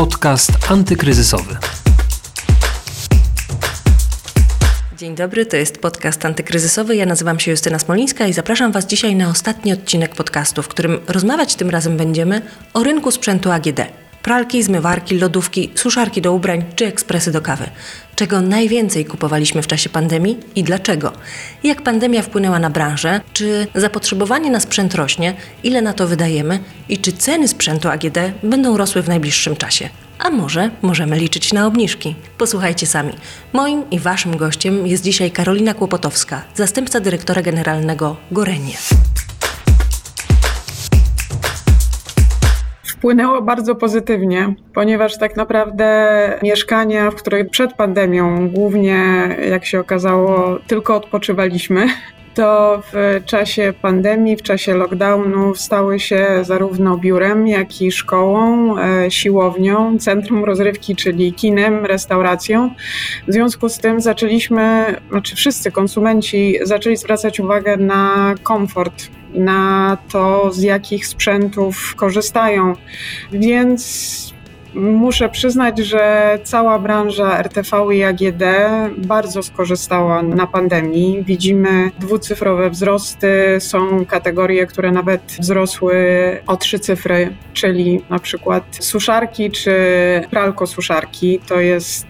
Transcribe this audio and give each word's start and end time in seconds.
Podcast 0.00 0.70
antykryzysowy. 0.70 1.56
Dzień 4.96 5.14
dobry, 5.14 5.46
to 5.46 5.56
jest 5.56 5.78
podcast 5.78 6.24
antykryzysowy. 6.24 6.96
Ja 6.96 7.06
nazywam 7.06 7.40
się 7.40 7.50
Justyna 7.50 7.78
Smolińska 7.78 8.26
i 8.26 8.32
zapraszam 8.32 8.72
Was 8.72 8.86
dzisiaj 8.86 9.16
na 9.16 9.28
ostatni 9.28 9.72
odcinek 9.72 10.14
podcastu, 10.14 10.62
w 10.62 10.68
którym 10.68 11.00
rozmawiać 11.08 11.54
tym 11.54 11.70
razem 11.70 11.96
będziemy 11.96 12.42
o 12.74 12.82
rynku 12.82 13.10
sprzętu 13.10 13.50
AGD. 13.50 13.80
Pralki, 14.22 14.62
zmywarki, 14.62 15.18
lodówki, 15.18 15.70
suszarki 15.74 16.22
do 16.22 16.32
ubrań 16.32 16.64
czy 16.76 16.86
ekspresy 16.86 17.32
do 17.32 17.40
kawy. 17.40 17.66
Czego 18.16 18.40
najwięcej 18.40 19.04
kupowaliśmy 19.04 19.62
w 19.62 19.66
czasie 19.66 19.88
pandemii 19.88 20.38
i 20.54 20.64
dlaczego? 20.64 21.12
Jak 21.62 21.82
pandemia 21.82 22.22
wpłynęła 22.22 22.58
na 22.58 22.70
branżę? 22.70 23.20
Czy 23.32 23.66
zapotrzebowanie 23.74 24.50
na 24.50 24.60
sprzęt 24.60 24.94
rośnie? 24.94 25.34
Ile 25.62 25.82
na 25.82 25.92
to 25.92 26.06
wydajemy? 26.06 26.58
I 26.88 26.98
czy 26.98 27.12
ceny 27.12 27.48
sprzętu 27.48 27.88
AGD 27.88 28.18
będą 28.42 28.76
rosły 28.76 29.02
w 29.02 29.08
najbliższym 29.08 29.56
czasie? 29.56 29.88
A 30.18 30.30
może 30.30 30.70
możemy 30.82 31.18
liczyć 31.18 31.52
na 31.52 31.66
obniżki? 31.66 32.14
Posłuchajcie 32.38 32.86
sami. 32.86 33.12
Moim 33.52 33.90
i 33.90 33.98
Waszym 33.98 34.36
gościem 34.36 34.86
jest 34.86 35.04
dzisiaj 35.04 35.30
Karolina 35.30 35.74
Kłopotowska, 35.74 36.42
zastępca 36.54 37.00
dyrektora 37.00 37.42
generalnego 37.42 38.16
Gorenie. 38.30 38.74
Wpłynęło 43.00 43.42
bardzo 43.42 43.74
pozytywnie, 43.74 44.54
ponieważ 44.74 45.18
tak 45.18 45.36
naprawdę 45.36 46.38
mieszkania, 46.42 47.10
w 47.10 47.14
których 47.14 47.50
przed 47.50 47.72
pandemią 47.72 48.48
głównie, 48.48 49.28
jak 49.50 49.64
się 49.66 49.80
okazało, 49.80 50.58
tylko 50.66 50.96
odpoczywaliśmy, 50.96 51.86
to 52.34 52.82
w 52.92 53.20
czasie 53.24 53.74
pandemii, 53.82 54.36
w 54.36 54.42
czasie 54.42 54.74
lockdownu 54.74 55.54
stały 55.54 56.00
się 56.00 56.26
zarówno 56.42 56.98
biurem, 56.98 57.48
jak 57.48 57.82
i 57.82 57.92
szkołą, 57.92 58.74
e, 58.78 59.10
siłownią, 59.10 59.98
centrum 59.98 60.44
rozrywki, 60.44 60.96
czyli 60.96 61.32
kinem, 61.32 61.86
restauracją. 61.86 62.70
W 63.28 63.32
związku 63.32 63.68
z 63.68 63.78
tym 63.78 64.00
zaczęliśmy, 64.00 64.94
znaczy 65.10 65.36
wszyscy 65.36 65.72
konsumenci 65.72 66.58
zaczęli 66.62 66.96
zwracać 66.96 67.40
uwagę 67.40 67.76
na 67.76 68.34
komfort 68.42 69.19
na 69.34 69.98
to, 70.12 70.52
z 70.52 70.62
jakich 70.62 71.06
sprzętów 71.06 71.94
korzystają. 71.96 72.74
Więc 73.32 74.34
Muszę 74.74 75.28
przyznać, 75.28 75.78
że 75.78 76.38
cała 76.44 76.78
branża 76.78 77.38
RTV 77.38 77.94
i 77.94 78.04
AGD 78.04 78.42
bardzo 78.96 79.42
skorzystała 79.42 80.22
na 80.22 80.46
pandemii. 80.46 81.24
Widzimy 81.26 81.90
dwucyfrowe 81.98 82.70
wzrosty, 82.70 83.56
są 83.60 84.06
kategorie, 84.06 84.66
które 84.66 84.92
nawet 84.92 85.22
wzrosły 85.22 85.96
o 86.46 86.56
trzy 86.56 86.78
cyfry, 86.78 87.34
czyli 87.52 88.02
na 88.10 88.18
przykład 88.18 88.64
suszarki 88.80 89.50
czy 89.50 89.74
pralko-suszarki. 90.30 91.40
To 91.48 91.60
jest 91.60 92.06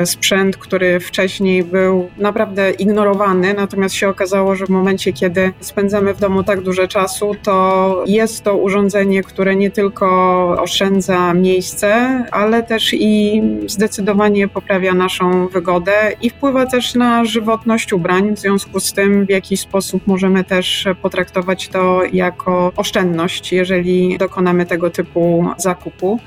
e, 0.00 0.06
sprzęt, 0.06 0.56
który 0.56 1.00
wcześniej 1.00 1.64
był 1.64 2.10
naprawdę 2.16 2.70
ignorowany, 2.70 3.54
natomiast 3.54 3.94
się 3.94 4.08
okazało, 4.08 4.56
że 4.56 4.66
w 4.66 4.70
momencie, 4.70 5.12
kiedy 5.12 5.52
spędzamy 5.60 6.14
w 6.14 6.20
domu 6.20 6.42
tak 6.42 6.60
dużo 6.60 6.88
czasu, 6.88 7.32
to 7.42 8.04
jest 8.06 8.44
to 8.44 8.56
urządzenie, 8.56 9.22
które 9.22 9.56
nie 9.56 9.70
tylko 9.70 10.06
oszczędza 10.62 11.34
miejsce, 11.34 11.93
ale 12.30 12.62
też 12.62 12.94
i 12.94 13.42
zdecydowanie 13.66 14.48
poprawia 14.48 14.94
naszą 14.94 15.48
wygodę 15.48 15.92
i 16.22 16.30
wpływa 16.30 16.66
też 16.66 16.94
na 16.94 17.24
żywotność 17.24 17.92
ubrań. 17.92 18.36
W 18.36 18.38
związku 18.38 18.80
z 18.80 18.92
tym, 18.92 19.26
w 19.26 19.30
jaki 19.30 19.56
sposób 19.56 20.06
możemy 20.06 20.44
też 20.44 20.88
potraktować 21.02 21.68
to 21.68 22.02
jako 22.12 22.72
oszczędność, 22.76 23.52
jeżeli 23.52 24.18
dokonamy 24.18 24.66
tego 24.66 24.90
typu 24.90 25.46
zakupu. 25.56 26.20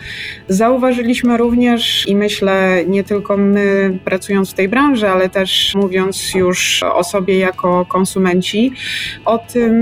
Zauważyliśmy 0.48 1.38
również 1.38 2.08
i 2.08 2.16
myślę 2.16 2.84
nie 2.88 3.04
tylko 3.04 3.38
my 3.38 3.98
pracując 4.06 4.52
w 4.52 4.54
tej 4.54 4.70
branży, 4.70 5.10
ale 5.10 5.30
też 5.30 5.76
mówiąc 5.76 6.34
już 6.36 6.84
o 6.84 7.04
sobie 7.04 7.38
jako 7.38 7.86
konsumenci, 7.86 8.72
o 9.26 9.38
tym, 9.38 9.74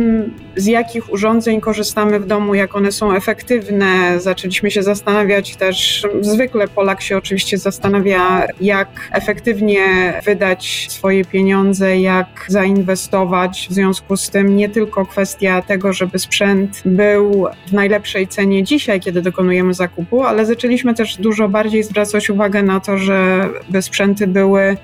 z 0.55 0.65
jakich 0.65 1.13
urządzeń 1.13 1.61
korzystamy 1.61 2.19
w 2.19 2.27
domu, 2.27 2.55
jak 2.55 2.75
one 2.75 2.91
są 2.91 3.13
efektywne. 3.13 4.19
Zaczęliśmy 4.19 4.71
się 4.71 4.83
zastanawiać 4.83 5.55
też, 5.55 6.07
zwykle 6.21 6.67
Polak 6.67 7.01
się 7.01 7.17
oczywiście 7.17 7.57
zastanawia, 7.57 8.47
jak 8.61 8.89
efektywnie 9.11 9.83
wydać 10.25 10.87
swoje 10.89 11.25
pieniądze, 11.25 11.99
jak 11.99 12.45
zainwestować. 12.47 13.67
W 13.69 13.73
związku 13.73 14.17
z 14.17 14.29
tym 14.29 14.55
nie 14.55 14.69
tylko 14.69 15.05
kwestia 15.05 15.61
tego, 15.61 15.93
żeby 15.93 16.19
sprzęt 16.19 16.81
był 16.85 17.47
w 17.67 17.73
najlepszej 17.73 18.27
cenie 18.27 18.63
dzisiaj, 18.63 18.99
kiedy 18.99 19.21
dokonujemy 19.21 19.73
zakupu, 19.73 20.23
ale 20.23 20.45
zaczęliśmy 20.45 20.93
też 20.93 21.17
dużo 21.17 21.49
bardziej 21.49 21.83
zwracać 21.83 22.29
uwagę 22.29 22.63
na 22.63 22.79
to, 22.79 22.97
żeby 22.97 23.81
sprzęty 23.81 24.27
były 24.27 24.77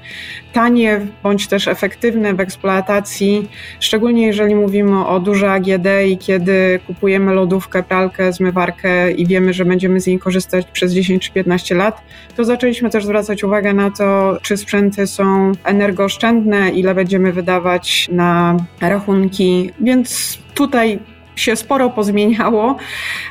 tanie 0.54 1.02
bądź 1.24 1.48
też 1.48 1.68
efektywne 1.68 2.34
w 2.34 2.40
eksploatacji, 2.40 3.50
szczególnie 3.80 4.28
jeżeli 4.28 4.56
mówimy 4.56 5.08
o 5.08 5.20
dużej 5.20 5.61
AGD 5.62 5.88
i 6.08 6.18
kiedy 6.18 6.80
kupujemy 6.88 7.34
lodówkę, 7.34 7.84
pralkę, 7.84 8.34
zmywarkę 8.34 9.12
i 9.12 9.28
wiemy, 9.28 9.54
że 9.54 9.66
będziemy 9.66 10.02
z 10.02 10.08
niej 10.08 10.20
korzystać 10.20 10.66
przez 10.74 10.94
10 10.94 11.26
czy 11.28 11.32
15 11.32 11.76
lat, 11.76 12.02
to 12.36 12.44
zaczęliśmy 12.44 12.90
też 12.90 13.06
zwracać 13.06 13.44
uwagę 13.44 13.74
na 13.74 13.92
to, 13.92 14.38
czy 14.42 14.58
sprzęty 14.58 15.08
są 15.08 15.52
energooszczędne, 15.64 16.70
ile 16.70 16.96
będziemy 16.96 17.34
wydawać 17.34 18.10
na 18.12 18.58
rachunki, 18.82 19.72
więc 19.80 20.40
tutaj 20.54 21.00
się 21.36 21.56
sporo 21.56 21.90
pozmieniało. 21.90 22.78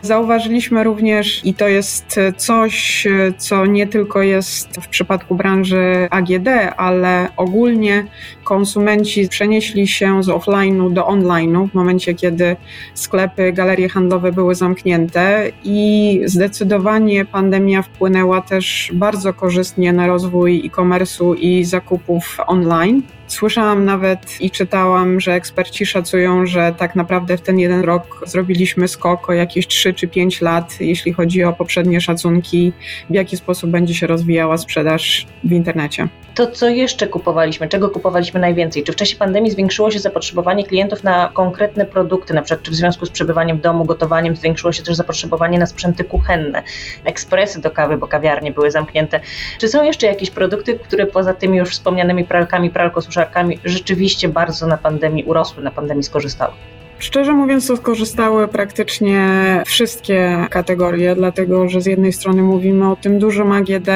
Zauważyliśmy 0.02 0.84
również, 0.84 1.44
i 1.44 1.54
to 1.54 1.68
jest 1.68 2.20
coś, 2.36 3.06
co 3.38 3.66
nie 3.66 3.86
tylko 3.86 4.22
jest 4.22 4.80
w 4.80 4.88
przypadku 4.88 5.34
branży 5.34 6.08
AGD, 6.10 6.48
ale 6.76 7.28
ogólnie 7.36 8.04
konsumenci 8.50 9.28
przenieśli 9.28 9.88
się 9.88 10.22
z 10.22 10.28
offline'u 10.28 10.92
do 10.92 11.02
online'u 11.02 11.68
w 11.68 11.74
momencie, 11.74 12.14
kiedy 12.14 12.56
sklepy, 12.94 13.52
galerie 13.52 13.88
handlowe 13.88 14.32
były 14.32 14.54
zamknięte 14.54 15.50
i 15.64 16.20
zdecydowanie 16.24 17.24
pandemia 17.24 17.82
wpłynęła 17.82 18.40
też 18.40 18.90
bardzo 18.94 19.32
korzystnie 19.32 19.92
na 19.92 20.06
rozwój 20.06 20.66
e-commerce'u 20.66 21.36
i 21.38 21.64
zakupów 21.64 22.38
online. 22.46 23.02
Słyszałam 23.26 23.84
nawet 23.84 24.40
i 24.40 24.50
czytałam, 24.50 25.20
że 25.20 25.34
eksperci 25.34 25.86
szacują, 25.86 26.46
że 26.46 26.74
tak 26.78 26.96
naprawdę 26.96 27.36
w 27.36 27.40
ten 27.40 27.58
jeden 27.58 27.80
rok 27.80 28.24
zrobiliśmy 28.26 28.88
skok 28.88 29.28
o 29.28 29.32
jakieś 29.32 29.66
3 29.66 29.94
czy 29.94 30.08
5 30.08 30.40
lat, 30.40 30.80
jeśli 30.80 31.12
chodzi 31.12 31.44
o 31.44 31.52
poprzednie 31.52 32.00
szacunki, 32.00 32.72
w 33.10 33.14
jaki 33.14 33.36
sposób 33.36 33.70
będzie 33.70 33.94
się 33.94 34.06
rozwijała 34.06 34.58
sprzedaż 34.58 35.26
w 35.44 35.52
internecie. 35.52 36.08
To 36.34 36.46
co 36.46 36.68
jeszcze 36.68 37.06
kupowaliśmy? 37.06 37.68
Czego 37.68 37.88
kupowaliśmy 37.88 38.39
najwięcej? 38.40 38.84
Czy 38.84 38.92
w 38.92 38.96
czasie 38.96 39.16
pandemii 39.16 39.50
zwiększyło 39.50 39.90
się 39.90 39.98
zapotrzebowanie 39.98 40.64
klientów 40.64 41.04
na 41.04 41.30
konkretne 41.34 41.86
produkty, 41.86 42.34
na 42.34 42.42
przykład 42.42 42.62
czy 42.62 42.70
w 42.70 42.74
związku 42.74 43.06
z 43.06 43.10
przebywaniem 43.10 43.58
w 43.58 43.60
domu, 43.60 43.84
gotowaniem 43.84 44.36
zwiększyło 44.36 44.72
się 44.72 44.82
też 44.82 44.94
zapotrzebowanie 44.94 45.58
na 45.58 45.66
sprzęty 45.66 46.04
kuchenne, 46.04 46.62
ekspresy 47.04 47.60
do 47.60 47.70
kawy, 47.70 47.96
bo 47.96 48.06
kawiarnie 48.06 48.52
były 48.52 48.70
zamknięte. 48.70 49.20
Czy 49.58 49.68
są 49.68 49.84
jeszcze 49.84 50.06
jakieś 50.06 50.30
produkty, 50.30 50.78
które 50.78 51.06
poza 51.06 51.34
tymi 51.34 51.58
już 51.58 51.70
wspomnianymi 51.70 52.24
pralkami, 52.24 52.70
pralko-suszarkami 52.70 53.58
rzeczywiście 53.64 54.28
bardzo 54.28 54.66
na 54.66 54.76
pandemii 54.76 55.24
urosły, 55.24 55.62
na 55.62 55.70
pandemii 55.70 56.02
skorzystały? 56.04 56.52
Szczerze 57.00 57.32
mówiąc, 57.32 57.66
to 57.66 57.76
skorzystały 57.76 58.48
praktycznie 58.48 59.28
wszystkie 59.66 60.46
kategorie, 60.50 61.14
dlatego 61.14 61.68
że 61.68 61.80
z 61.80 61.86
jednej 61.86 62.12
strony 62.12 62.42
mówimy 62.42 62.90
o 62.90 62.96
tym 62.96 63.18
dużym 63.18 63.52
AGD, 63.52 63.88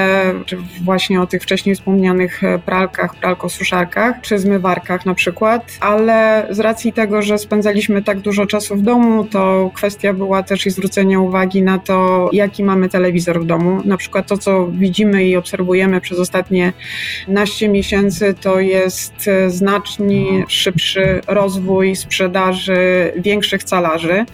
czy 0.46 0.56
właśnie 0.84 1.22
o 1.22 1.26
tych 1.26 1.42
wcześniej 1.42 1.74
wspomnianych 1.74 2.40
pralkach, 2.66 3.14
pralkosuszarkach, 3.14 4.20
czy 4.22 4.38
zmywarkach 4.38 5.06
na 5.06 5.14
przykład, 5.14 5.72
ale 5.80 6.46
z 6.50 6.60
racji 6.60 6.92
tego, 6.92 7.22
że 7.22 7.38
spędzaliśmy 7.38 8.02
tak 8.02 8.20
dużo 8.20 8.46
czasu 8.46 8.76
w 8.76 8.82
domu, 8.82 9.24
to 9.24 9.70
kwestia 9.74 10.12
była 10.12 10.42
też 10.42 10.66
i 10.66 10.70
zwrócenia 10.70 11.20
uwagi 11.20 11.62
na 11.62 11.78
to, 11.78 12.28
jaki 12.32 12.64
mamy 12.64 12.88
telewizor 12.88 13.40
w 13.40 13.46
domu. 13.46 13.82
Na 13.84 13.96
przykład 13.96 14.26
to, 14.26 14.38
co 14.38 14.66
widzimy 14.66 15.24
i 15.24 15.36
obserwujemy 15.36 16.00
przez 16.00 16.18
ostatnie 16.18 16.72
naście 17.28 17.68
miesięcy, 17.68 18.34
to 18.40 18.60
jest 18.60 19.30
znacznie 19.48 20.44
szybszy 20.48 21.20
rozwój 21.28 21.96
sprzedaży 21.96 22.93
większych 23.16 23.64
calarzy. 23.64 24.24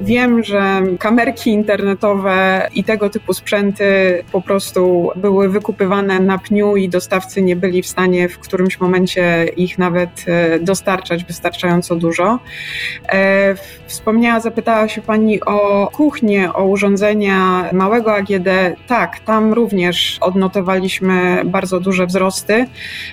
Wiem, 0.00 0.44
że 0.44 0.82
kamerki 0.98 1.50
internetowe 1.50 2.68
i 2.74 2.84
tego 2.84 3.10
typu 3.10 3.32
sprzęty 3.34 4.24
po 4.32 4.42
prostu 4.42 5.10
były 5.16 5.48
wykupywane 5.48 6.20
na 6.20 6.38
pniu 6.38 6.76
i 6.76 6.88
dostawcy 6.88 7.42
nie 7.42 7.56
byli 7.56 7.82
w 7.82 7.86
stanie 7.86 8.28
w 8.28 8.38
którymś 8.38 8.80
momencie 8.80 9.44
ich 9.56 9.78
nawet 9.78 10.10
e, 10.26 10.58
dostarczać 10.58 11.24
wystarczająco 11.24 11.96
dużo. 11.96 12.38
E, 13.12 13.54
wspomniała, 13.86 14.40
zapytała 14.40 14.88
się 14.88 15.02
Pani 15.02 15.40
o 15.40 15.88
kuchnię, 15.92 16.52
o 16.52 16.64
urządzenia 16.64 17.68
małego 17.72 18.14
AGD. 18.14 18.48
Tak, 18.86 19.20
tam 19.20 19.52
również 19.52 20.18
odnotowaliśmy 20.20 21.42
bardzo 21.44 21.80
duże 21.80 22.06
wzrosty 22.06 22.66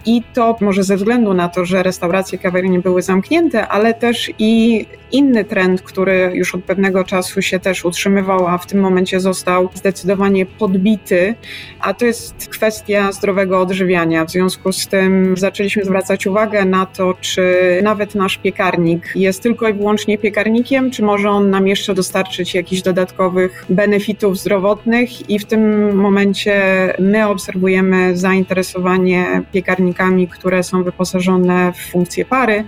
i 0.05 0.23
to 0.33 0.57
może 0.61 0.83
ze 0.83 0.95
względu 0.97 1.33
na 1.33 1.49
to, 1.49 1.65
że 1.65 1.83
restauracje 1.83 2.37
kawiarnie 2.37 2.79
były 2.79 3.01
zamknięte, 3.01 3.67
ale 3.67 3.93
też 3.93 4.31
i 4.39 4.85
inny 5.11 5.45
trend, 5.45 5.81
który 5.81 6.31
już 6.33 6.55
od 6.55 6.63
pewnego 6.63 7.03
czasu 7.03 7.41
się 7.41 7.59
też 7.59 7.85
utrzymywał, 7.85 8.47
a 8.47 8.57
w 8.57 8.65
tym 8.65 8.79
momencie 8.79 9.19
został 9.19 9.69
zdecydowanie 9.73 10.45
podbity, 10.45 11.35
a 11.79 11.93
to 11.93 12.05
jest 12.05 12.47
kwestia 12.49 13.11
zdrowego 13.11 13.61
odżywiania. 13.61 14.25
W 14.25 14.31
związku 14.31 14.71
z 14.71 14.87
tym 14.87 15.37
zaczęliśmy 15.37 15.85
zwracać 15.85 16.27
uwagę 16.27 16.65
na 16.65 16.85
to, 16.85 17.13
czy 17.21 17.55
nawet 17.83 18.15
nasz 18.15 18.37
piekarnik 18.37 19.11
jest 19.15 19.43
tylko 19.43 19.69
i 19.69 19.73
wyłącznie 19.73 20.17
piekarnikiem, 20.17 20.91
czy 20.91 21.03
może 21.03 21.29
on 21.29 21.49
nam 21.49 21.67
jeszcze 21.67 21.93
dostarczyć 21.93 22.55
jakichś 22.55 22.81
dodatkowych 22.81 23.65
benefitów 23.69 24.39
zdrowotnych 24.39 25.29
i 25.29 25.39
w 25.39 25.45
tym 25.45 25.95
momencie 25.95 26.63
my 26.99 27.27
obserwujemy 27.27 28.17
zainteresowanie 28.17 29.41
piekarnikami, 29.51 30.27
które 30.27 30.63
są 30.63 30.83
wyposażone 30.83 31.73
w 31.73 31.91
funkcję 31.91 32.25
pary. 32.25 32.65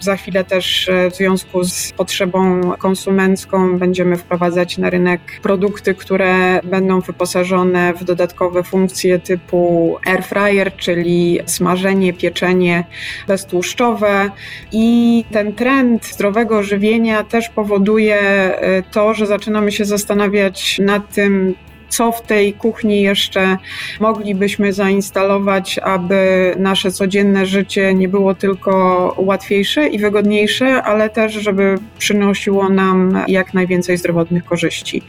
Za 0.00 0.16
chwilę 0.16 0.44
też 0.44 0.88
e, 0.88 1.10
w 1.10 1.16
związku 1.16 1.64
z 1.66 1.92
potrzebą 1.92 2.60
konsumencką. 2.78 3.78
Będziemy 3.78 4.16
wprowadzać 4.16 4.78
na 4.78 4.90
rynek 4.90 5.20
produkty, 5.42 5.94
które 5.94 6.60
będą 6.64 7.00
wyposażone 7.00 7.94
w 7.94 8.04
dodatkowe 8.04 8.62
funkcje 8.62 9.18
typu 9.18 9.96
air 10.06 10.24
fryer, 10.24 10.76
czyli 10.76 11.40
smażenie, 11.46 12.12
pieczenie 12.12 12.84
beztłuszczowe. 13.28 14.30
I 14.72 15.24
ten 15.32 15.52
trend 15.52 16.06
zdrowego 16.06 16.62
żywienia 16.62 17.24
też 17.24 17.48
powoduje 17.48 18.16
e, 18.20 18.82
to, 18.82 19.14
że 19.14 19.26
zaczynamy 19.26 19.72
się 19.72 19.84
zastanawiać 19.84 20.78
nad 20.78 21.14
tym, 21.14 21.54
co 21.88 22.12
w 22.12 22.22
tej 22.22 22.52
kuchni 22.52 23.02
jeszcze 23.02 23.58
moglibyśmy 24.00 24.72
zainstalować, 24.72 25.78
aby 25.78 26.54
nasze 26.58 26.90
codzienne 26.90 27.46
życie 27.46 27.94
nie 27.94 28.08
było 28.08 28.34
tylko 28.34 29.14
łatwiejsze 29.18 29.88
i 29.88 29.98
wygodniejsze, 29.98 30.82
ale 30.82 31.10
też, 31.10 31.32
żeby 31.32 31.78
przynosiło 31.98 32.68
nam 32.68 33.24
jak 33.28 33.54
najwięcej 33.54 33.96
zdrowotnych 33.96 34.44
korzyści. 34.44 35.02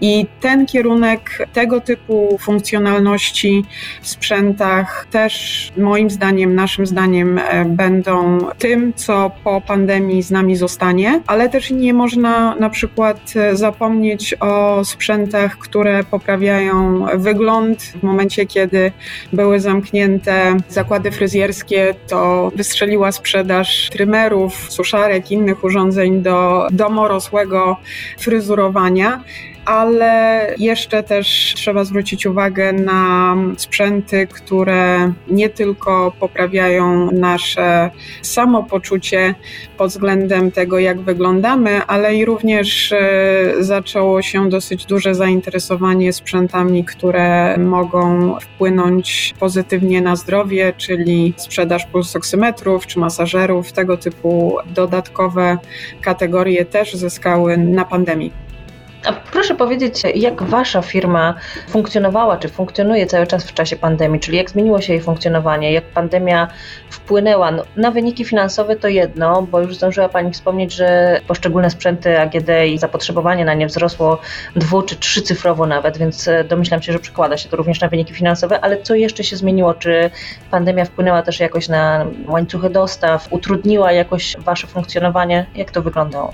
I 0.00 0.26
ten 0.40 0.66
kierunek 0.66 1.46
tego 1.52 1.80
typu 1.80 2.38
funkcjonalności 2.40 3.64
w 4.02 4.08
sprzętach 4.08 5.06
też 5.10 5.72
moim 5.76 6.10
zdaniem, 6.10 6.54
naszym 6.54 6.86
zdaniem 6.86 7.38
e, 7.38 7.64
będą 7.64 8.38
tym, 8.58 8.92
co 8.94 9.30
po 9.44 9.60
pandemii 9.60 10.22
z 10.22 10.30
nami 10.30 10.56
zostanie, 10.56 11.20
ale 11.26 11.48
też 11.48 11.70
nie 11.70 11.94
można 11.94 12.54
na 12.56 12.70
przykład 12.70 13.32
e, 13.36 13.56
zapomnieć 13.56 14.34
o 14.40 14.84
sprzętach, 14.84 15.58
które 15.58 16.04
po 16.04 16.19
poprawiają 16.20 17.06
wygląd. 17.16 17.82
W 17.82 18.02
momencie, 18.02 18.46
kiedy 18.46 18.92
były 19.32 19.60
zamknięte 19.60 20.56
zakłady 20.68 21.10
fryzjerskie, 21.10 21.94
to 22.08 22.52
wystrzeliła 22.56 23.12
sprzedaż 23.12 23.90
trymerów, 23.92 24.72
suszarek, 24.72 25.30
innych 25.30 25.64
urządzeń 25.64 26.22
do 26.22 26.68
domorosłego 26.70 27.76
fryzurowania 28.18 29.22
ale 29.70 30.54
jeszcze 30.58 31.02
też 31.02 31.52
trzeba 31.56 31.84
zwrócić 31.84 32.26
uwagę 32.26 32.72
na 32.72 33.34
sprzęty, 33.56 34.26
które 34.26 35.12
nie 35.28 35.48
tylko 35.48 36.12
poprawiają 36.20 37.10
nasze 37.10 37.90
samopoczucie 38.22 39.34
pod 39.76 39.90
względem 39.90 40.50
tego, 40.50 40.78
jak 40.78 41.00
wyglądamy, 41.00 41.84
ale 41.86 42.14
i 42.14 42.24
również 42.24 42.92
e, 42.92 43.54
zaczęło 43.60 44.22
się 44.22 44.48
dosyć 44.48 44.86
duże 44.86 45.14
zainteresowanie 45.14 46.12
sprzętami, 46.12 46.84
które 46.84 47.56
mogą 47.58 48.34
wpłynąć 48.40 49.34
pozytywnie 49.40 50.00
na 50.00 50.16
zdrowie, 50.16 50.72
czyli 50.76 51.34
sprzedaż 51.36 51.86
pulsoksymetrów 51.86 52.86
czy 52.86 52.98
masażerów. 52.98 53.72
Tego 53.72 53.96
typu 53.96 54.56
dodatkowe 54.74 55.58
kategorie 56.00 56.64
też 56.64 56.94
zyskały 56.94 57.56
na 57.56 57.84
pandemii. 57.84 58.49
A 59.04 59.12
proszę 59.12 59.54
powiedzieć, 59.54 60.02
jak 60.14 60.42
wasza 60.42 60.82
firma 60.82 61.34
funkcjonowała, 61.68 62.36
czy 62.36 62.48
funkcjonuje 62.48 63.06
cały 63.06 63.26
czas 63.26 63.44
w 63.44 63.54
czasie 63.54 63.76
pandemii, 63.76 64.20
czyli 64.20 64.36
jak 64.36 64.50
zmieniło 64.50 64.80
się 64.80 64.92
jej 64.92 65.02
funkcjonowanie, 65.02 65.72
jak 65.72 65.84
pandemia 65.84 66.48
wpłynęła 66.90 67.50
no, 67.50 67.62
na 67.76 67.90
wyniki 67.90 68.24
finansowe 68.24 68.76
to 68.76 68.88
jedno, 68.88 69.42
bo 69.42 69.60
już 69.60 69.76
zdążyła 69.76 70.08
Pani 70.08 70.32
wspomnieć, 70.32 70.74
że 70.74 71.20
poszczególne 71.26 71.70
sprzęty 71.70 72.20
AGD 72.20 72.48
i 72.68 72.78
zapotrzebowanie 72.78 73.44
na 73.44 73.54
nie 73.54 73.66
wzrosło 73.66 74.18
dwu 74.56 74.82
czy 74.82 74.96
trzycyfrowo 74.96 75.66
nawet, 75.66 75.98
więc 75.98 76.28
e, 76.28 76.44
domyślam 76.44 76.82
się, 76.82 76.92
że 76.92 76.98
przekłada 76.98 77.36
się 77.36 77.48
to 77.48 77.56
również 77.56 77.80
na 77.80 77.88
wyniki 77.88 78.14
finansowe, 78.14 78.60
ale 78.60 78.82
co 78.82 78.94
jeszcze 78.94 79.24
się 79.24 79.36
zmieniło? 79.36 79.74
Czy 79.74 80.10
pandemia 80.50 80.84
wpłynęła 80.84 81.22
też 81.22 81.40
jakoś 81.40 81.68
na 81.68 82.06
łańcuchy 82.28 82.70
dostaw, 82.70 83.28
utrudniła 83.30 83.92
jakoś 83.92 84.36
Wasze 84.38 84.66
funkcjonowanie? 84.66 85.46
Jak 85.54 85.70
to 85.70 85.82
wyglądało? 85.82 86.32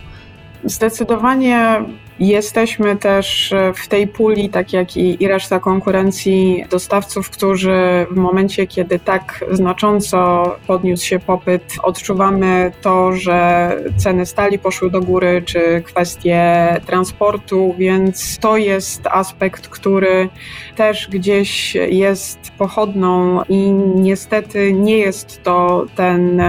Zdecydowanie 0.65 1.85
jesteśmy 2.19 2.97
też 2.97 3.55
w 3.75 3.89
tej 3.89 4.07
puli, 4.07 4.49
tak 4.49 4.73
jak 4.73 4.97
i, 4.97 5.23
i, 5.25 5.29
reszta 5.29 5.61
konkurencji, 5.61 6.65
dostawców, 6.71 7.31
którzy 7.31 8.07
w 8.11 8.17
momencie, 8.17 8.67
kiedy 8.67 8.99
tak 8.99 9.45
znacząco 9.51 10.45
podniósł 10.67 11.07
się 11.07 11.19
popyt, 11.19 11.63
odczuwamy 11.83 12.73
to, 12.83 13.13
że 13.13 13.71
ceny 13.97 14.27
stali 14.27 14.59
poszły 14.59 14.91
do 14.91 15.01
góry, 15.01 15.43
czy 15.47 15.83
kwestie 15.83 16.67
transportu, 16.87 17.75
więc 17.79 18.39
to 18.39 18.57
jest 18.57 19.07
aspekt, 19.07 19.69
który 19.69 20.29
też 20.77 21.09
gdzieś 21.09 21.75
jest 21.75 22.39
pochodną 22.59 23.43
i 23.49 23.71
niestety 23.95 24.73
nie 24.73 24.99
jest 24.99 25.43
to 25.43 25.87
ten 25.97 26.43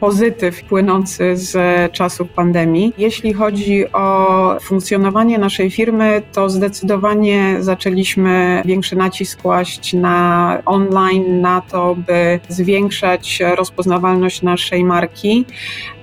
pozytyw 0.00 0.62
płynący 0.62 1.36
z 1.36 1.56
czasów 1.92 2.28
pandemii. 2.28 2.92
Jeśli 2.98 3.32
chodzi 3.32 3.92
o 3.92 4.56
funkcjonowanie 4.62 5.38
naszej 5.38 5.70
firmy, 5.70 6.22
to 6.32 6.50
zdecydowanie 6.50 7.56
zaczęliśmy 7.60 8.62
większy 8.64 8.96
nacisk 8.96 9.42
kłaść 9.42 9.92
na 9.92 10.58
online, 10.66 11.40
na 11.40 11.60
to, 11.60 11.94
by 11.94 12.40
zwiększać 12.48 13.42
rozpoznawalność 13.56 14.42
naszej 14.42 14.84
marki. 14.84 15.46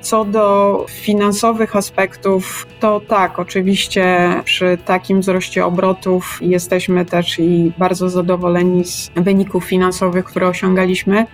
Co 0.02 0.26
do 0.26 0.86
finansowych 0.90 1.76
aspektów, 1.76 2.68
to 2.80 3.02
tak, 3.08 3.40
oczywiście 3.40 4.34
przy 4.46 4.78
takim 4.86 5.22
wzroście 5.22 5.66
obrotów 5.66 6.40
jesteśmy 6.42 7.06
też 7.06 7.40
i 7.40 7.72
bardzo 7.78 8.10
zadowoleni 8.10 8.86
z 8.86 9.12
wyników 9.16 9.66
finansowych, 9.66 10.26
które 10.26 10.48
osiągaliśmy, 10.48 11.26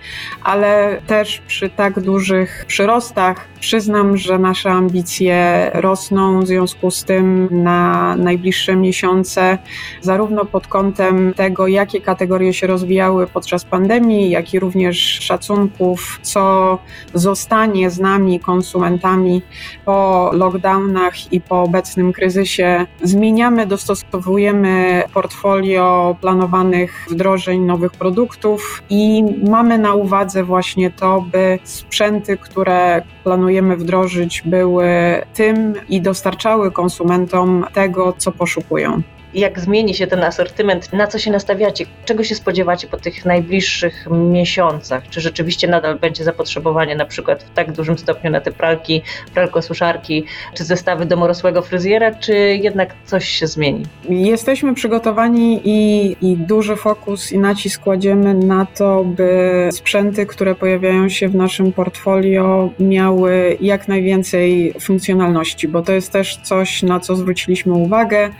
ale 0.42 1.02
też 1.06 1.42
przy 1.46 1.70
tak 1.70 2.00
dużych 2.00 2.53
przyrostach 2.66 3.48
przyznam, 3.60 4.16
że 4.16 4.38
nasze 4.38 4.70
ambicje 4.70 5.70
rosną 5.74 6.40
w 6.40 6.46
związku 6.46 6.90
z 6.90 7.04
tym 7.04 7.48
na 7.50 8.16
najbliższe 8.16 8.76
miesiące, 8.76 9.58
zarówno 10.00 10.44
pod 10.44 10.66
kątem 10.66 11.34
tego, 11.34 11.66
jakie 11.66 12.00
kategorie 12.00 12.52
się 12.52 12.66
rozwijały 12.66 13.26
podczas 13.26 13.64
pandemii, 13.64 14.30
jak 14.30 14.54
i 14.54 14.60
również 14.60 14.96
szacunków, 15.20 16.18
co 16.22 16.78
zostanie 17.14 17.90
z 17.90 18.00
nami, 18.00 18.40
konsumentami 18.40 19.42
po 19.84 20.30
lockdownach 20.32 21.32
i 21.32 21.40
po 21.40 21.62
obecnym 21.62 22.12
kryzysie. 22.12 22.86
Zmieniamy, 23.02 23.66
dostosowujemy 23.66 25.02
portfolio 25.14 26.16
planowanych 26.20 27.06
wdrożeń 27.10 27.60
nowych 27.60 27.92
produktów 27.92 28.82
i 28.90 29.24
mamy 29.48 29.78
na 29.78 29.94
uwadze 29.94 30.44
właśnie 30.44 30.90
to, 30.90 31.20
by 31.32 31.58
sprzęty, 31.64 32.36
które 32.44 33.02
planujemy 33.24 33.76
wdrożyć, 33.76 34.42
były 34.42 34.86
tym 35.34 35.74
i 35.88 36.00
dostarczały 36.00 36.72
konsumentom 36.72 37.66
tego, 37.72 38.14
co 38.18 38.32
poszukują 38.32 39.02
jak 39.34 39.60
zmieni 39.60 39.94
się 39.94 40.06
ten 40.06 40.24
asortyment, 40.24 40.92
na 40.92 41.06
co 41.06 41.18
się 41.18 41.30
nastawiacie, 41.30 41.86
czego 42.04 42.24
się 42.24 42.34
spodziewacie 42.34 42.86
po 42.86 42.96
tych 42.96 43.24
najbliższych 43.24 44.06
miesiącach? 44.10 45.08
Czy 45.10 45.20
rzeczywiście 45.20 45.68
nadal 45.68 45.98
będzie 45.98 46.24
zapotrzebowanie 46.24 46.96
na 46.96 47.04
przykład 47.04 47.42
w 47.42 47.54
tak 47.54 47.72
dużym 47.72 47.98
stopniu 47.98 48.30
na 48.30 48.40
te 48.40 48.52
pralki, 48.52 49.02
pralko-suszarki, 49.34 50.24
czy 50.54 50.64
zestawy 50.64 51.06
domorosłego 51.06 51.62
fryzjera, 51.62 52.14
czy 52.14 52.34
jednak 52.62 52.94
coś 53.04 53.28
się 53.28 53.46
zmieni? 53.46 53.86
Jesteśmy 54.08 54.74
przygotowani 54.74 55.60
i, 55.64 56.16
i 56.20 56.36
duży 56.36 56.76
fokus 56.76 57.32
i 57.32 57.38
nacisk 57.38 57.82
kładziemy 57.82 58.34
na 58.34 58.66
to, 58.66 59.04
by 59.04 59.68
sprzęty, 59.72 60.26
które 60.26 60.54
pojawiają 60.54 61.08
się 61.08 61.28
w 61.28 61.34
naszym 61.34 61.72
portfolio, 61.72 62.70
miały 62.80 63.56
jak 63.60 63.88
najwięcej 63.88 64.74
funkcjonalności, 64.80 65.68
bo 65.68 65.82
to 65.82 65.92
jest 65.92 66.12
też 66.12 66.36
coś, 66.36 66.82
na 66.82 67.00
co 67.00 67.16
zwróciliśmy 67.16 67.72
uwagę, 67.72 68.30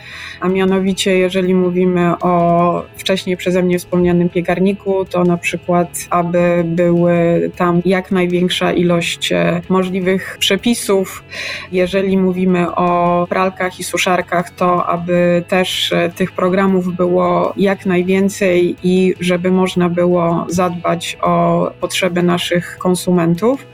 a 0.41 0.49
mianowicie 0.49 0.84
Mianowicie, 0.85 1.19
jeżeli 1.19 1.55
mówimy 1.55 2.19
o 2.21 2.83
wcześniej 2.97 3.37
przeze 3.37 3.63
mnie 3.63 3.79
wspomnianym 3.79 4.29
piekarniku, 4.29 5.05
to 5.05 5.25
na 5.25 5.37
przykład, 5.37 5.89
aby 6.11 6.63
były 6.65 7.51
tam 7.57 7.83
jak 7.85 8.11
największa 8.11 8.73
ilość 8.73 9.33
e, 9.33 9.61
możliwych 9.69 10.37
przepisów. 10.41 11.25
Jeżeli 11.73 12.19
mówimy 12.19 12.75
o 12.75 13.27
pralkach 13.29 13.81
i 13.81 13.85
suszarkach, 13.85 14.51
to 14.51 14.87
aby 14.87 15.45
też 15.49 15.93
e, 15.93 16.11
tych 16.11 16.33
programów 16.33 16.97
było 16.97 17.53
jak 17.57 17.87
najwięcej 17.87 18.77
i 18.83 19.15
żeby 19.21 19.51
można 19.51 19.89
było 19.89 20.47
zadbać 20.49 21.19
o 21.23 21.71
potrzeby 21.81 22.23
naszych 22.23 22.79
konsumentów. 22.79 23.67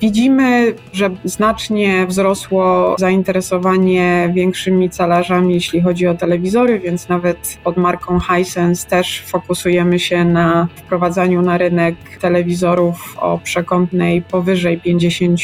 Widzimy, 0.00 0.74
że 0.92 1.10
znacznie 1.24 2.06
wzrosło 2.06 2.94
zainteresowanie 2.98 4.32
większymi 4.34 4.90
calarzami, 4.90 5.54
jeśli 5.54 5.80
chodzi 5.80 6.06
o 6.06 6.14
telewizory, 6.14 6.80
więc 6.80 7.08
nawet 7.08 7.58
pod 7.64 7.76
marką 7.76 8.20
Hisense 8.20 8.88
też 8.88 9.22
fokusujemy 9.26 9.98
się 9.98 10.24
na 10.24 10.68
wprowadzaniu 10.76 11.42
na 11.42 11.58
rynek 11.58 11.96
telewizorów 12.20 13.16
o 13.20 13.38
przekątnej 13.38 14.22
powyżej 14.22 14.80
50 14.80 15.40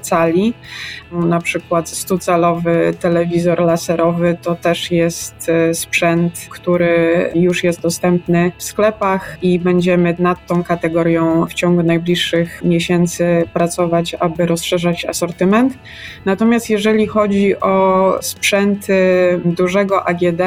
cali. 0.00 0.54
Na 1.12 1.40
przykład 1.40 1.86
100-calowy 1.86 2.94
telewizor 2.94 3.60
laserowy 3.60 4.36
to 4.42 4.54
też 4.54 4.90
jest 4.90 5.48
e, 5.48 5.74
sprzęt, 5.74 6.46
który 6.50 7.30
już 7.34 7.64
jest 7.64 7.80
dostępny 7.80 8.52
w 8.56 8.62
sklepach 8.62 9.38
i 9.42 9.58
będziemy 9.58 10.16
nad 10.18 10.46
tą 10.46 10.64
kategorią 10.64 11.46
w 11.46 11.54
ciągu 11.54 11.82
najbliższych 11.82 12.62
miesięcy 12.64 13.44
pracować, 13.52 13.91
aby 14.20 14.46
rozszerzać 14.46 15.04
asortyment. 15.04 15.78
Natomiast 16.24 16.70
jeżeli 16.70 17.06
chodzi 17.06 17.60
o 17.60 18.18
sprzęty 18.20 18.94
dużego 19.44 20.08
AGD, 20.08 20.42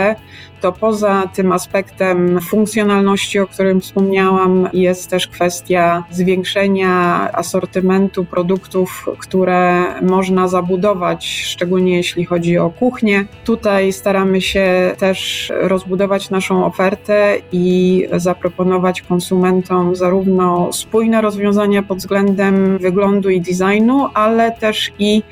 to 0.65 0.71
poza 0.71 1.29
tym 1.33 1.51
aspektem 1.51 2.41
funkcjonalności, 2.41 3.39
o 3.39 3.47
którym 3.47 3.81
wspomniałam, 3.81 4.69
jest 4.73 5.09
też 5.09 5.27
kwestia 5.27 6.03
zwiększenia 6.11 6.93
asortymentu 7.33 8.25
produktów, 8.25 9.05
które 9.19 9.85
można 10.01 10.47
zabudować, 10.47 11.27
szczególnie 11.27 11.97
jeśli 11.97 12.25
chodzi 12.25 12.57
o 12.57 12.69
kuchnię. 12.69 13.25
Tutaj 13.43 13.93
staramy 13.93 14.41
się 14.41 14.95
też 14.97 15.51
rozbudować 15.61 16.29
naszą 16.29 16.65
ofertę 16.65 17.37
i 17.51 18.07
zaproponować 18.15 19.01
konsumentom 19.01 19.95
zarówno 19.95 20.73
spójne 20.73 21.21
rozwiązania 21.21 21.83
pod 21.83 21.97
względem 21.97 22.77
wyglądu 22.77 23.29
i 23.29 23.41
designu, 23.41 24.09
ale 24.13 24.51
też 24.51 24.91
i 24.99 25.23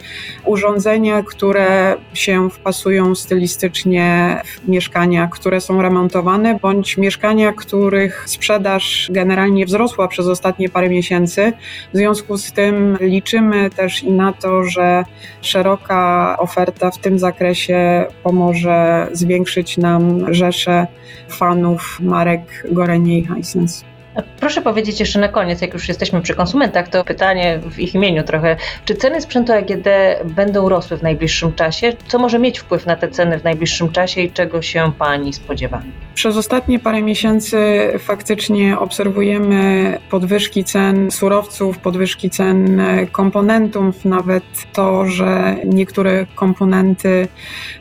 urządzenia, 0.45 1.23
które 1.23 1.97
się 2.13 2.49
wpasują 2.49 3.15
stylistycznie 3.15 4.41
w 4.45 4.67
mieszkania 4.67 5.22
które 5.27 5.61
są 5.61 5.81
remontowane, 5.81 6.59
bądź 6.61 6.97
mieszkania, 6.97 7.53
których 7.53 8.23
sprzedaż 8.29 9.09
generalnie 9.11 9.65
wzrosła 9.65 10.07
przez 10.07 10.27
ostatnie 10.27 10.69
parę 10.69 10.89
miesięcy. 10.89 11.53
W 11.93 11.97
związku 11.97 12.37
z 12.37 12.51
tym 12.51 12.97
liczymy 13.01 13.69
też 13.69 14.03
i 14.03 14.11
na 14.11 14.33
to, 14.33 14.63
że 14.63 15.03
szeroka 15.41 16.35
oferta 16.39 16.91
w 16.91 16.97
tym 16.97 17.19
zakresie 17.19 18.05
pomoże 18.23 19.07
zwiększyć 19.11 19.77
nam 19.77 20.33
rzeszę 20.33 20.87
fanów 21.29 21.99
marek 21.99 22.67
Gorenie 22.71 23.19
i 23.19 23.27
Hisense. 23.27 23.92
Proszę 24.39 24.61
powiedzieć 24.61 24.99
jeszcze 24.99 25.19
na 25.19 25.27
koniec, 25.27 25.61
jak 25.61 25.73
już 25.73 25.87
jesteśmy 25.87 26.21
przy 26.21 26.35
konsumentach, 26.35 26.87
to 26.87 27.03
pytanie 27.03 27.59
w 27.65 27.79
ich 27.79 27.95
imieniu 27.95 28.23
trochę. 28.23 28.55
Czy 28.85 28.95
ceny 28.95 29.21
sprzętu 29.21 29.53
AGD 29.53 29.87
będą 30.25 30.69
rosły 30.69 30.97
w 30.97 31.03
najbliższym 31.03 31.53
czasie? 31.53 31.93
Co 32.07 32.19
może 32.19 32.39
mieć 32.39 32.59
wpływ 32.59 32.85
na 32.85 32.95
te 32.95 33.07
ceny 33.07 33.39
w 33.39 33.43
najbliższym 33.43 33.91
czasie 33.91 34.21
i 34.21 34.31
czego 34.31 34.61
się 34.61 34.91
Pani 34.99 35.33
spodziewa? 35.33 35.81
Przez 36.13 36.37
ostatnie 36.37 36.79
parę 36.79 37.01
miesięcy 37.01 37.57
faktycznie 37.99 38.79
obserwujemy 38.79 39.97
podwyżki 40.09 40.63
cen 40.63 41.11
surowców, 41.11 41.77
podwyżki 41.77 42.29
cen 42.29 42.81
komponentów, 43.11 44.05
nawet 44.05 44.43
to, 44.73 45.05
że 45.05 45.55
niektóre 45.65 46.25
komponenty 46.35 47.27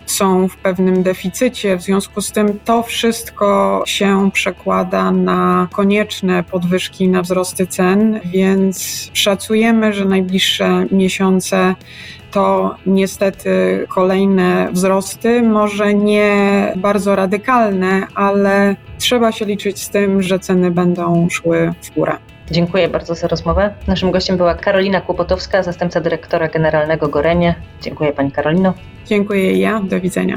są 0.07 0.49
w 0.49 0.57
pewnym 0.57 1.03
deficycie. 1.03 1.77
W 1.77 1.83
związku 1.83 2.21
z 2.21 2.33
tym 2.33 2.59
to 2.65 2.83
wszystko 2.83 3.83
się 3.87 4.31
przekłada 4.33 5.11
na 5.11 5.69
konieczne 6.23 6.45
podwyżki, 6.45 7.09
na 7.09 7.23
wzrosty 7.23 7.67
cen, 7.67 8.21
więc 8.25 9.11
szacujemy, 9.13 9.93
że 9.93 10.05
najbliższe 10.05 10.87
miesiące 10.91 11.75
to 12.31 12.75
niestety 12.87 13.85
kolejne 13.89 14.69
wzrosty, 14.73 15.43
może 15.43 15.95
nie 15.95 16.73
bardzo 16.77 17.17
radykalne, 17.17 18.07
ale 18.15 18.77
trzeba 18.99 19.33
się 19.33 19.45
liczyć 19.45 19.83
z 19.83 19.89
tym, 19.89 20.23
że 20.23 20.39
ceny 20.39 20.71
będą 20.71 21.29
szły 21.31 21.73
w 21.83 21.95
górę. 21.95 22.17
Dziękuję 22.51 22.89
bardzo 22.89 23.15
za 23.15 23.29
rozmowę. 23.29 23.75
Naszym 23.87 24.11
gościem 24.11 24.37
była 24.37 24.55
Karolina 24.55 25.01
Kłopotowska, 25.01 25.63
zastępca 25.63 26.01
dyrektora 26.01 26.49
generalnego 26.49 27.09
Gorenie. 27.09 27.55
Dziękuję 27.81 28.13
Pani 28.13 28.31
Karolino. 28.31 28.75
Dziękuję 29.07 29.59
ja, 29.59 29.81
do 29.81 30.01
widzenia. 30.01 30.37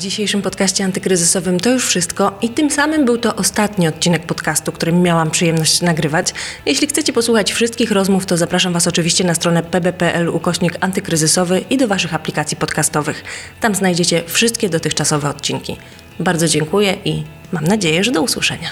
W 0.00 0.02
dzisiejszym 0.02 0.42
podcaście 0.42 0.84
antykryzysowym 0.84 1.60
to 1.60 1.70
już 1.70 1.86
wszystko 1.86 2.38
i 2.42 2.48
tym 2.48 2.70
samym 2.70 3.04
był 3.04 3.18
to 3.18 3.36
ostatni 3.36 3.88
odcinek 3.88 4.26
podcastu, 4.26 4.72
który 4.72 4.92
miałam 4.92 5.30
przyjemność 5.30 5.80
nagrywać. 5.80 6.34
Jeśli 6.66 6.86
chcecie 6.86 7.12
posłuchać 7.12 7.52
wszystkich 7.52 7.90
rozmów, 7.90 8.26
to 8.26 8.36
zapraszam 8.36 8.72
Was 8.72 8.86
oczywiście 8.86 9.24
na 9.24 9.34
stronę 9.34 9.62
pb.pl 9.62 10.28
ukośnik 10.28 10.76
antykryzysowy 10.80 11.64
i 11.70 11.76
do 11.76 11.88
Waszych 11.88 12.14
aplikacji 12.14 12.56
podcastowych. 12.56 13.24
Tam 13.60 13.74
znajdziecie 13.74 14.22
wszystkie 14.26 14.68
dotychczasowe 14.68 15.28
odcinki. 15.28 15.76
Bardzo 16.20 16.48
dziękuję 16.48 16.96
i 17.04 17.24
mam 17.52 17.64
nadzieję, 17.64 18.04
że 18.04 18.10
do 18.10 18.22
usłyszenia. 18.22 18.68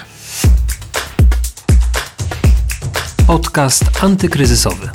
Podcast 3.27 3.83
antykryzysowy. 4.01 4.89